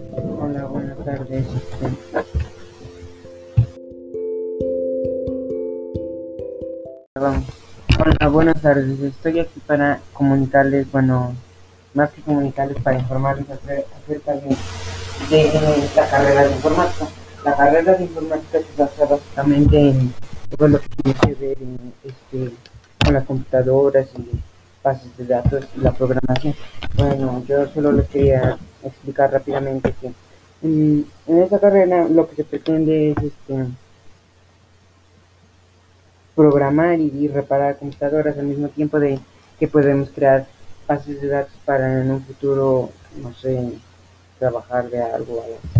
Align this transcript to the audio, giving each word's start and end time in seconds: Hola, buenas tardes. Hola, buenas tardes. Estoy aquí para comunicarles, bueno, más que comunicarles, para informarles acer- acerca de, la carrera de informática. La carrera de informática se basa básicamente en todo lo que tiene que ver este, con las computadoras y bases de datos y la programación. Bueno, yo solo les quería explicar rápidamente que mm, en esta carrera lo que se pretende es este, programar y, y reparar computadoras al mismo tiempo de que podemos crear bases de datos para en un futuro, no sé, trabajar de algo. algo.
Hola, 0.00 0.66
buenas 0.66 0.98
tardes. 1.04 1.46
Hola, 7.14 8.28
buenas 8.28 8.60
tardes. 8.60 9.00
Estoy 9.00 9.40
aquí 9.40 9.60
para 9.66 10.00
comunicarles, 10.12 10.90
bueno, 10.92 11.34
más 11.94 12.10
que 12.10 12.20
comunicarles, 12.22 12.82
para 12.82 12.98
informarles 12.98 13.46
acer- 13.48 13.86
acerca 14.02 14.32
de, 14.34 14.56
la 15.96 16.10
carrera 16.10 16.44
de 16.44 16.52
informática. 16.52 17.06
La 17.44 17.56
carrera 17.56 17.94
de 17.94 18.04
informática 18.04 18.58
se 18.58 18.82
basa 18.82 19.06
básicamente 19.06 19.78
en 19.90 20.12
todo 20.56 20.68
lo 20.68 20.78
que 20.80 20.88
tiene 20.88 21.18
que 21.20 21.34
ver 21.34 21.56
este, 22.04 22.54
con 23.04 23.14
las 23.14 23.24
computadoras 23.24 24.06
y 24.18 24.30
bases 24.82 25.16
de 25.16 25.24
datos 25.26 25.64
y 25.76 25.80
la 25.80 25.92
programación. 25.92 26.54
Bueno, 26.96 27.42
yo 27.48 27.66
solo 27.68 27.92
les 27.92 28.06
quería 28.08 28.58
explicar 28.88 29.32
rápidamente 29.32 29.94
que 30.00 30.08
mm, 30.62 31.02
en 31.28 31.42
esta 31.42 31.58
carrera 31.58 32.06
lo 32.08 32.28
que 32.28 32.36
se 32.36 32.44
pretende 32.44 33.10
es 33.10 33.16
este, 33.18 33.66
programar 36.34 37.00
y, 37.00 37.06
y 37.06 37.28
reparar 37.28 37.78
computadoras 37.78 38.38
al 38.38 38.46
mismo 38.46 38.68
tiempo 38.68 39.00
de 39.00 39.18
que 39.58 39.68
podemos 39.68 40.10
crear 40.10 40.46
bases 40.86 41.20
de 41.20 41.28
datos 41.28 41.54
para 41.64 42.00
en 42.00 42.10
un 42.10 42.22
futuro, 42.22 42.90
no 43.20 43.32
sé, 43.34 43.72
trabajar 44.38 44.88
de 44.90 45.02
algo. 45.02 45.42
algo. 45.42 45.75